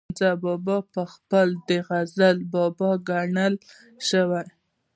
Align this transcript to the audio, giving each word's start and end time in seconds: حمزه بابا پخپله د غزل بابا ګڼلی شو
حمزه 0.07 0.31
بابا 0.43 0.77
پخپله 0.93 1.57
د 1.67 1.69
غزل 1.87 2.37
بابا 2.53 2.91
ګڼلی 3.09 3.55
شو 4.07 4.23